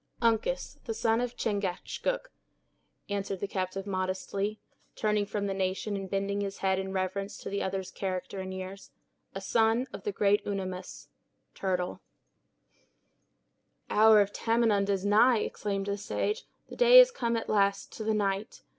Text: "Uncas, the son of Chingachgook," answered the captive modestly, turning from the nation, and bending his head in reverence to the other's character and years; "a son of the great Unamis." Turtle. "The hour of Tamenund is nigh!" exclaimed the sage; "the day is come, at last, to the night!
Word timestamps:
"Uncas, 0.19 0.79
the 0.85 0.95
son 0.95 1.21
of 1.21 1.37
Chingachgook," 1.37 2.31
answered 3.07 3.39
the 3.39 3.47
captive 3.47 3.85
modestly, 3.85 4.59
turning 4.95 5.27
from 5.27 5.45
the 5.45 5.53
nation, 5.53 5.95
and 5.95 6.09
bending 6.09 6.41
his 6.41 6.57
head 6.57 6.79
in 6.79 6.91
reverence 6.91 7.37
to 7.37 7.51
the 7.51 7.61
other's 7.61 7.91
character 7.91 8.39
and 8.39 8.51
years; 8.51 8.89
"a 9.35 9.39
son 9.41 9.85
of 9.93 10.01
the 10.01 10.11
great 10.11 10.43
Unamis." 10.43 11.09
Turtle. 11.53 12.01
"The 13.89 13.93
hour 13.93 14.21
of 14.21 14.33
Tamenund 14.33 14.89
is 14.89 15.05
nigh!" 15.05 15.41
exclaimed 15.41 15.85
the 15.85 15.99
sage; 15.99 16.45
"the 16.67 16.75
day 16.75 16.99
is 16.99 17.11
come, 17.11 17.37
at 17.37 17.47
last, 17.47 17.91
to 17.91 18.03
the 18.03 18.15
night! 18.15 18.63